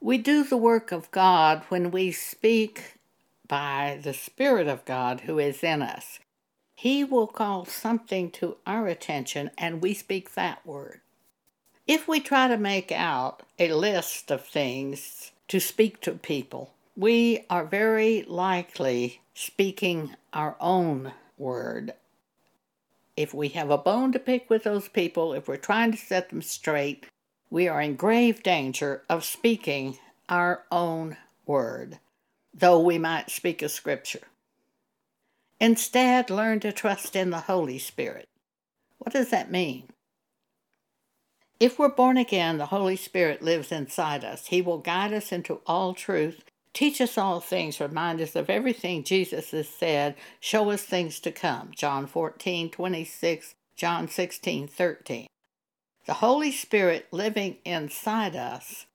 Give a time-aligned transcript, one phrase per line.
[0.00, 2.94] We do the work of God when we speak
[3.48, 6.18] by the Spirit of God who is in us.
[6.74, 11.00] He will call something to our attention and we speak that word.
[11.86, 17.44] If we try to make out a list of things to speak to people, we
[17.48, 21.94] are very likely speaking our own word.
[23.16, 26.28] If we have a bone to pick with those people, if we're trying to set
[26.28, 27.06] them straight,
[27.50, 31.98] we are in grave danger of speaking our own word,
[32.52, 34.26] though we might speak a scripture.
[35.60, 38.28] Instead, learn to trust in the Holy Spirit.
[38.98, 39.84] What does that mean?
[41.58, 44.48] If we're born again, the Holy Spirit lives inside us.
[44.48, 49.02] He will guide us into all truth, teach us all things, remind us of everything
[49.02, 51.70] Jesus has said, show us things to come.
[51.74, 55.26] John 14, 26, John 16, 13.
[56.06, 58.86] The Holy Spirit living inside us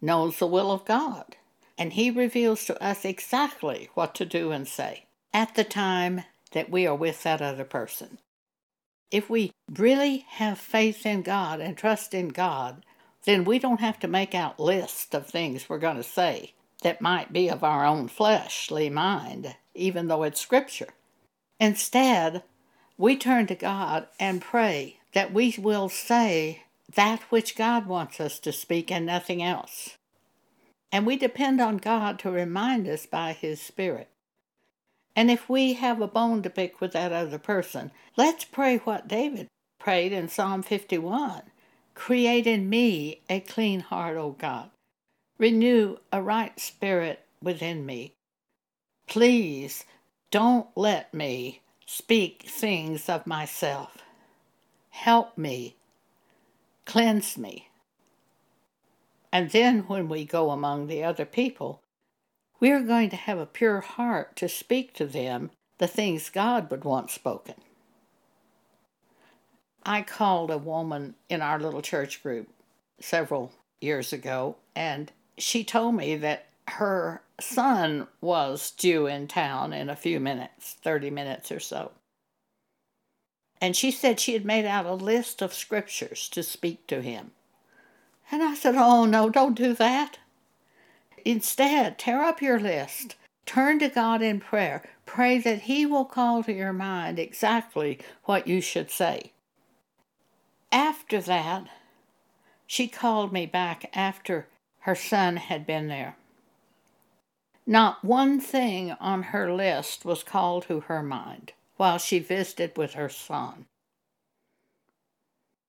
[0.00, 1.36] knows the will of God,
[1.76, 5.04] and He reveals to us exactly what to do and say
[5.34, 8.18] at the time that we are with that other person.
[9.10, 12.84] If we really have faith in God and trust in God,
[13.24, 17.02] then we don't have to make out lists of things we're going to say that
[17.02, 20.88] might be of our own fleshly mind, even though it's Scripture.
[21.60, 22.42] Instead,
[22.96, 28.38] we turn to God and pray that we will say that which God wants us
[28.40, 29.96] to speak and nothing else.
[30.92, 34.08] And we depend on God to remind us by His Spirit.
[35.16, 39.08] And if we have a bone to pick with that other person, let's pray what
[39.08, 39.48] David
[39.78, 41.42] prayed in Psalm 51
[41.94, 44.70] Create in me a clean heart, O God.
[45.38, 48.14] Renew a right spirit within me.
[49.06, 49.84] Please
[50.32, 54.03] don't let me speak things of myself.
[54.94, 55.76] Help me.
[56.86, 57.68] Cleanse me.
[59.32, 61.82] And then when we go among the other people,
[62.60, 66.70] we are going to have a pure heart to speak to them the things God
[66.70, 67.56] would want spoken.
[69.84, 72.48] I called a woman in our little church group
[73.00, 79.90] several years ago, and she told me that her son was due in town in
[79.90, 81.90] a few minutes, 30 minutes or so.
[83.60, 87.32] And she said she had made out a list of scriptures to speak to him.
[88.30, 90.18] And I said, Oh, no, don't do that.
[91.24, 93.16] Instead, tear up your list.
[93.46, 94.82] Turn to God in prayer.
[95.06, 99.32] Pray that He will call to your mind exactly what you should say.
[100.72, 101.68] After that,
[102.66, 104.48] she called me back after
[104.80, 106.16] her son had been there.
[107.66, 112.94] Not one thing on her list was called to her mind while she visited with
[112.94, 113.66] her son.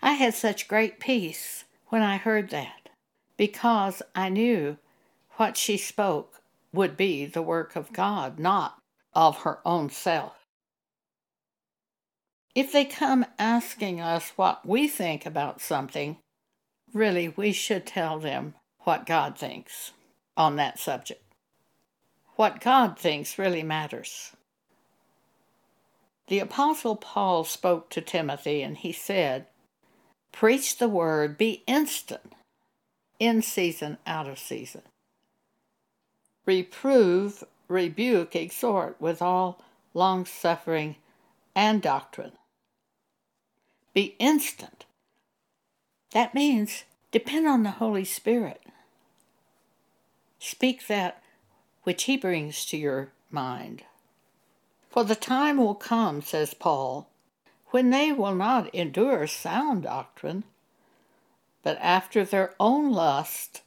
[0.00, 2.88] I had such great peace when I heard that
[3.36, 4.78] because I knew
[5.36, 6.42] what she spoke
[6.72, 8.78] would be the work of God, not
[9.14, 10.34] of her own self.
[12.54, 16.18] If they come asking us what we think about something,
[16.92, 19.92] really we should tell them what God thinks
[20.36, 21.22] on that subject.
[22.36, 24.32] What God thinks really matters.
[26.28, 29.46] The Apostle Paul spoke to Timothy and he said,
[30.32, 32.32] Preach the word, be instant,
[33.18, 34.82] in season, out of season
[36.46, 39.62] reprove, rebuke, exhort with all
[39.94, 40.96] long suffering
[41.54, 42.32] and doctrine.
[43.94, 44.86] Be instant.
[46.12, 48.62] That means depend on the Holy Spirit.
[50.38, 51.22] Speak that
[51.84, 53.84] which He brings to your mind.
[54.92, 57.08] For the time will come, says Paul,
[57.68, 60.44] when they will not endure sound doctrine,
[61.62, 63.62] but after their own lust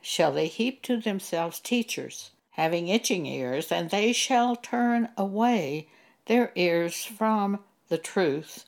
[0.00, 5.88] shall they heap to themselves teachers, having itching ears, and they shall turn away
[6.24, 7.58] their ears from
[7.88, 8.64] the truth,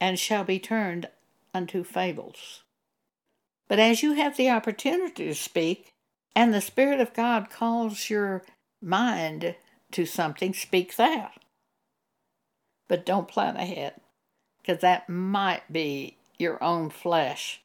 [0.00, 1.08] and shall be turned
[1.52, 2.62] unto fables.
[3.66, 5.92] But as you have the opportunity to speak,
[6.36, 8.44] and the Spirit of God calls your
[8.80, 9.56] mind
[9.90, 11.32] to something, speak that.
[12.88, 13.94] But don't plan ahead,
[14.60, 17.60] because that might be your own flesh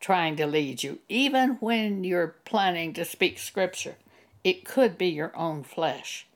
[0.00, 0.98] trying to lead you.
[1.08, 3.96] Even when you're planning to speak scripture,
[4.42, 6.26] it could be your own flesh.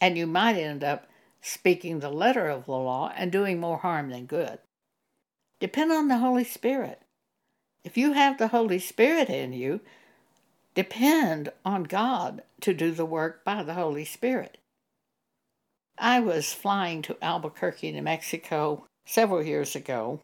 [0.00, 1.08] And you might end up
[1.40, 4.58] speaking the letter of the law and doing more harm than good.
[5.58, 7.02] Depend on the Holy Spirit.
[7.84, 9.80] If you have the Holy Spirit in you,
[10.74, 14.58] depend on God to do the work by the Holy Spirit.
[16.02, 20.20] I was flying to Albuquerque, New Mexico several years ago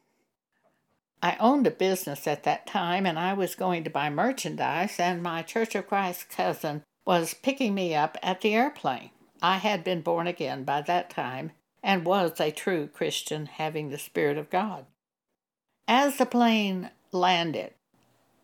[1.23, 5.23] I owned a business at that time and I was going to buy merchandise, and
[5.23, 9.11] my Church of Christ cousin was picking me up at the airplane.
[9.43, 11.53] I had been born again by that time
[11.83, 14.87] and was a true Christian, having the Spirit of God.
[15.87, 17.73] As the plane landed,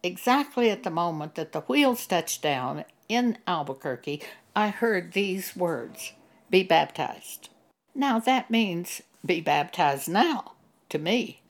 [0.02, 4.22] exactly at the moment that the wheels touched down in Albuquerque,
[4.56, 6.12] I heard these words
[6.54, 7.48] Be baptized.
[7.96, 10.52] Now that means be baptized now
[10.88, 11.42] to me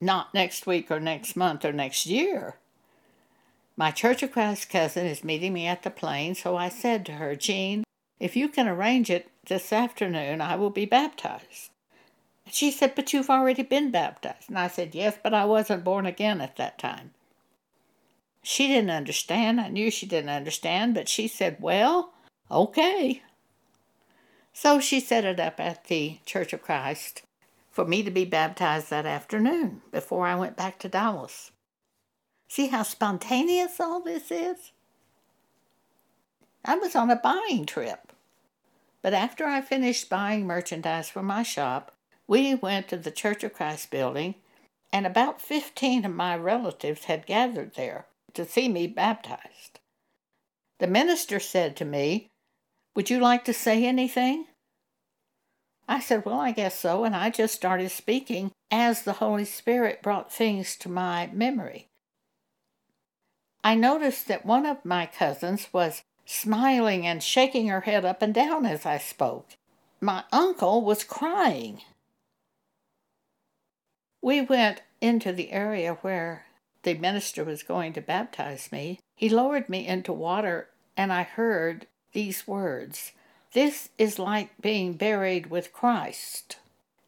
[0.00, 2.56] not next week or next month or next year.
[3.76, 7.12] My Church of Christ cousin is meeting me at the plane, so I said to
[7.12, 7.84] her, Jean,
[8.18, 11.68] if you can arrange it this afternoon, I will be baptized.
[12.50, 14.48] She said, But you've already been baptized.
[14.48, 17.10] And I said, Yes, but I wasn't born again at that time.
[18.42, 19.60] She didn't understand.
[19.60, 22.14] I knew she didn't understand, but she said, Well,
[22.50, 23.20] okay.
[24.54, 27.22] So she set it up at the Church of Christ
[27.72, 31.50] for me to be baptized that afternoon before I went back to Dallas.
[32.48, 34.70] See how spontaneous all this is?
[36.64, 38.12] I was on a buying trip.
[39.02, 41.92] But after I finished buying merchandise for my shop,
[42.28, 44.36] we went to the Church of Christ building,
[44.92, 49.80] and about 15 of my relatives had gathered there to see me baptized.
[50.78, 52.30] The minister said to me,
[52.94, 54.46] Would you like to say anything?
[55.88, 57.04] I said, Well, I guess so.
[57.04, 61.88] And I just started speaking as the Holy Spirit brought things to my memory.
[63.62, 68.32] I noticed that one of my cousins was smiling and shaking her head up and
[68.32, 69.56] down as I spoke.
[70.00, 71.80] My uncle was crying.
[74.22, 76.46] We went into the area where
[76.82, 79.00] the minister was going to baptize me.
[79.16, 83.12] He lowered me into water, and I heard these words
[83.54, 86.56] this is like being buried with Christ.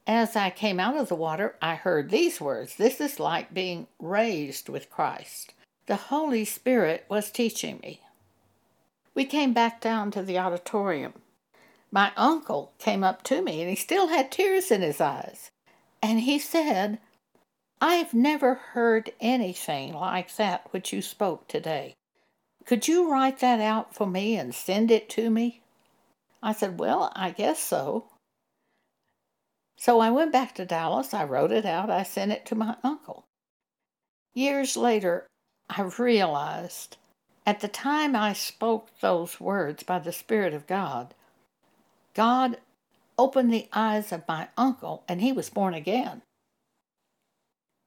[0.06, 3.88] As I came out of the water, I heard these words This is like being
[3.98, 5.54] raised with Christ.
[5.86, 8.00] The Holy Spirit was teaching me.
[9.12, 11.14] We came back down to the auditorium.
[11.90, 15.50] My uncle came up to me and he still had tears in his eyes.
[16.00, 17.00] And he said,
[17.80, 21.96] I've never heard anything like that which you spoke today.
[22.66, 25.62] Could you write that out for me and send it to me?
[26.42, 28.06] I said, Well, I guess so.
[29.76, 31.14] So I went back to Dallas.
[31.14, 31.90] I wrote it out.
[31.90, 33.24] I sent it to my uncle.
[34.34, 35.26] Years later,
[35.70, 36.96] I realized
[37.46, 41.14] at the time I spoke those words by the Spirit of God,
[42.14, 42.58] God
[43.16, 46.22] opened the eyes of my uncle and he was born again.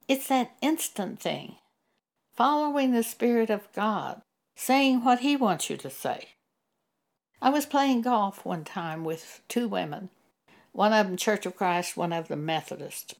[0.08, 1.58] It's that instant thing,
[2.34, 4.22] following the Spirit of God,
[4.60, 6.28] saying what he wants you to say.
[7.42, 10.10] I was playing golf one time with two women,
[10.74, 13.16] one of them Church of Christ, one of them Methodist.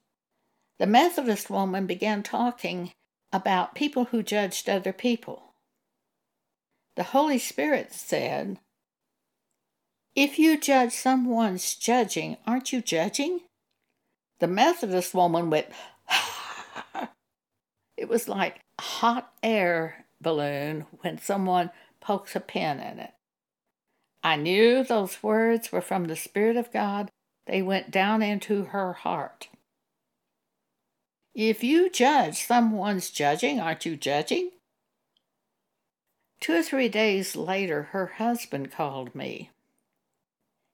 [0.80, 2.92] The Methodist woman began talking
[3.32, 5.54] about people who judged other people.
[6.98, 8.60] The Holy Spirit said,
[10.16, 13.42] If you judge someone's judging, aren't you judging?
[14.40, 15.68] The Methodist woman went,
[16.06, 17.10] ha
[17.98, 21.72] it was like hot air balloon when someone
[22.02, 23.12] pokes a pin in it.
[24.24, 27.10] I knew those words were from the Spirit of God.
[27.46, 29.48] They went down into her heart.
[31.34, 34.52] If you judge someone's judging, aren't you judging?
[36.40, 39.52] Two or three days later, her husband called me.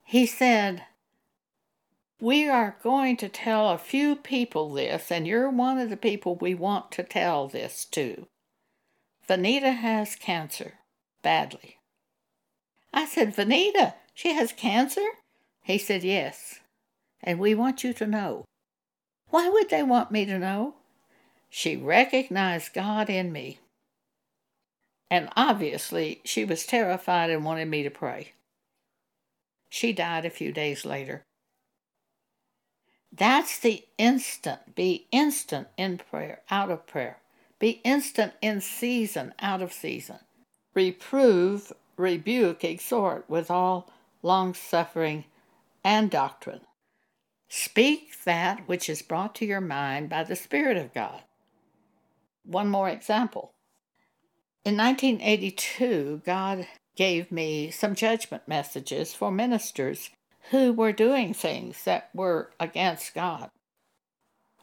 [0.03, 0.83] He said,
[2.19, 6.35] We are going to tell a few people this, and you're one of the people
[6.35, 8.27] we want to tell this to.
[9.27, 10.73] Vanita has cancer,
[11.21, 11.77] badly.
[12.93, 15.07] I said, Vanita, she has cancer?
[15.63, 16.59] He said, Yes.
[17.23, 18.45] And we want you to know.
[19.29, 20.75] Why would they want me to know?
[21.49, 23.59] She recognized God in me.
[25.09, 28.33] And obviously, she was terrified and wanted me to pray.
[29.69, 31.23] She died a few days later.
[33.11, 34.75] That's the instant.
[34.75, 37.17] Be instant in prayer, out of prayer.
[37.65, 40.19] Be instant in season, out of season.
[40.75, 43.91] Reprove rebuke, exhort with all
[44.21, 45.25] long suffering
[45.83, 46.61] and doctrine.
[47.49, 51.23] Speak that which is brought to your mind by the Spirit of God.
[52.43, 53.49] One more example.
[54.63, 60.11] In 1982, God gave me some judgment messages for ministers
[60.51, 63.49] who were doing things that were against God.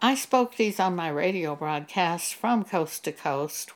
[0.04, 3.72] I spoke these on my radio broadcast from coast to coast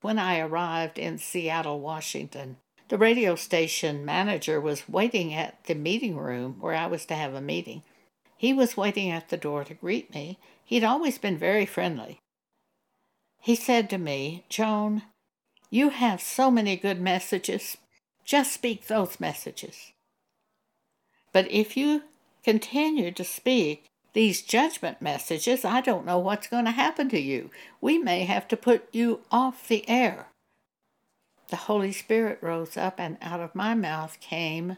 [0.00, 2.56] when I arrived in Seattle, Washington,
[2.88, 7.34] the radio station manager was waiting at the meeting room where I was to have
[7.34, 7.82] a meeting.
[8.38, 10.38] He was waiting at the door to greet me.
[10.64, 12.20] He'd always been very friendly.
[13.38, 15.02] He said to me, Joan,
[15.68, 17.76] you have so many good messages.
[18.24, 19.92] Just speak those messages.
[21.32, 22.04] But if you
[22.42, 23.84] continue to speak
[24.18, 27.52] these judgment messages, I don't know what's going to happen to you.
[27.80, 30.26] We may have to put you off the air.
[31.50, 34.76] The Holy Spirit rose up, and out of my mouth came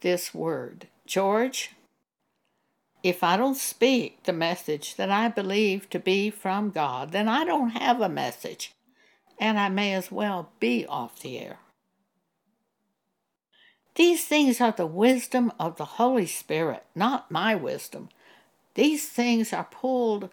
[0.00, 1.76] this word George,
[3.04, 7.44] if I don't speak the message that I believe to be from God, then I
[7.44, 8.72] don't have a message,
[9.38, 11.58] and I may as well be off the air.
[13.98, 18.10] These things are the wisdom of the Holy Spirit, not my wisdom.
[18.74, 20.30] These things are pulled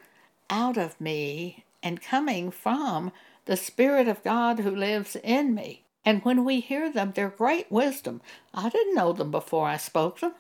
[0.51, 3.12] out of me and coming from
[3.45, 5.84] the Spirit of God who lives in me.
[6.05, 8.22] And when we hear them, they're great wisdom.
[8.53, 10.36] I didn't know them before I spoke them.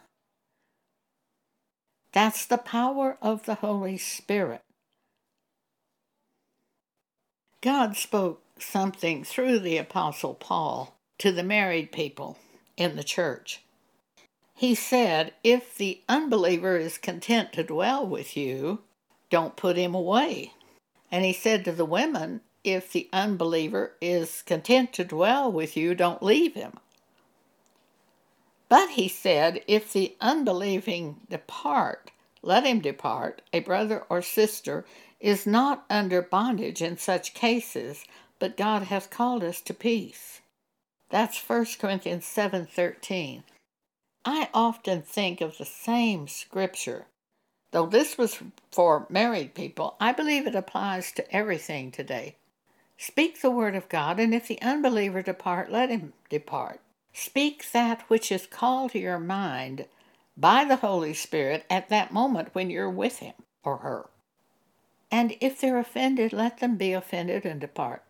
[2.13, 4.61] That's the power of the Holy Spirit.
[7.61, 12.37] God spoke something through the Apostle Paul to the married people
[12.77, 13.61] in the church.
[14.53, 18.79] He said, If the unbeliever is content to dwell with you,
[19.29, 20.53] don't put him away.
[21.11, 25.93] And he said to the women, If the unbeliever is content to dwell with you,
[25.93, 26.79] don't leave him.
[28.69, 33.41] But he said, If the unbelieving depart, let him depart.
[33.53, 34.85] A brother or sister
[35.19, 38.05] is not under bondage in such cases,
[38.39, 40.41] but God hath called us to peace.
[41.09, 43.43] That's 1 Corinthians 7:13.
[44.25, 47.07] I often think of the same scripture.
[47.71, 52.37] Though this was for married people, I believe it applies to everything today.
[52.97, 56.79] Speak the word of God, and if the unbeliever depart, let him depart.
[57.13, 59.87] Speak that which is called to your mind
[60.37, 63.33] by the Holy Spirit at that moment when you're with him
[63.63, 64.09] or her.
[65.11, 68.03] And if they're offended, let them be offended and depart.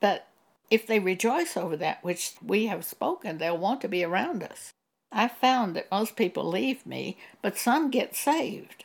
[0.00, 0.25] But
[0.70, 4.72] if they rejoice over that which we have spoken, they'll want to be around us.
[5.12, 8.84] I've found that most people leave me, but some get saved.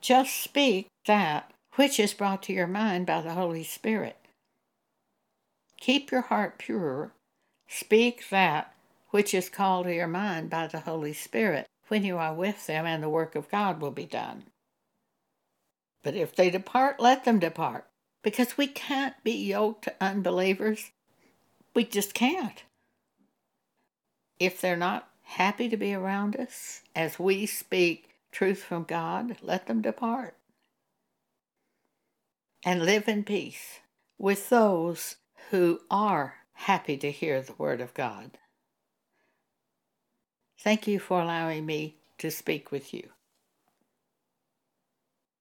[0.00, 4.16] Just speak that which is brought to your mind by the Holy Spirit.
[5.78, 7.12] Keep your heart pure.
[7.68, 8.74] Speak that
[9.10, 12.86] which is called to your mind by the Holy Spirit when you are with them,
[12.86, 14.44] and the work of God will be done.
[16.02, 17.89] But if they depart, let them depart
[18.22, 20.90] because we can't be yoked to unbelievers.
[21.74, 22.64] We just can't.
[24.38, 29.66] If they're not happy to be around us as we speak truth from God, let
[29.66, 30.34] them depart.
[32.64, 33.80] And live in peace
[34.18, 35.16] with those
[35.50, 38.38] who are happy to hear the Word of God.
[40.58, 43.08] Thank you for allowing me to speak with you.